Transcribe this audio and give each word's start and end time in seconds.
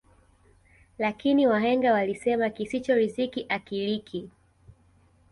Lakini 0.97 1.47
wahenga 1.47 1.93
walisema 1.93 2.49
kisicho 2.49 2.95
riziki 2.95 3.45
akiliki 3.49 4.29